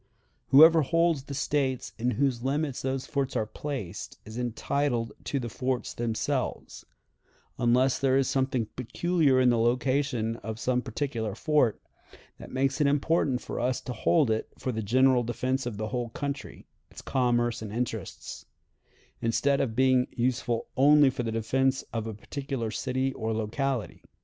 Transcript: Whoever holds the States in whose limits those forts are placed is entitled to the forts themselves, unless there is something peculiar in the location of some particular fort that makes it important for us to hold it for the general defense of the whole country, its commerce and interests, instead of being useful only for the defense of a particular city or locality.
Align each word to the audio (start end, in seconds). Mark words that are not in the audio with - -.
Whoever 0.47 0.81
holds 0.81 1.25
the 1.25 1.35
States 1.35 1.93
in 1.99 2.09
whose 2.17 2.41
limits 2.41 2.81
those 2.81 3.05
forts 3.05 3.35
are 3.35 3.45
placed 3.45 4.17
is 4.25 4.35
entitled 4.35 5.11
to 5.25 5.39
the 5.39 5.47
forts 5.47 5.93
themselves, 5.93 6.83
unless 7.59 7.99
there 7.99 8.17
is 8.17 8.27
something 8.27 8.65
peculiar 8.75 9.39
in 9.39 9.51
the 9.51 9.59
location 9.59 10.37
of 10.37 10.59
some 10.59 10.81
particular 10.81 11.35
fort 11.35 11.79
that 12.39 12.49
makes 12.49 12.81
it 12.81 12.87
important 12.87 13.41
for 13.41 13.59
us 13.59 13.79
to 13.81 13.93
hold 13.93 14.31
it 14.31 14.49
for 14.57 14.71
the 14.71 14.81
general 14.81 15.21
defense 15.21 15.67
of 15.67 15.77
the 15.77 15.89
whole 15.89 16.09
country, 16.09 16.65
its 16.89 17.03
commerce 17.03 17.61
and 17.61 17.71
interests, 17.71 18.47
instead 19.21 19.61
of 19.61 19.75
being 19.75 20.07
useful 20.09 20.65
only 20.75 21.11
for 21.11 21.21
the 21.21 21.31
defense 21.31 21.83
of 21.93 22.07
a 22.07 22.15
particular 22.15 22.71
city 22.71 23.13
or 23.13 23.35
locality. 23.35 24.03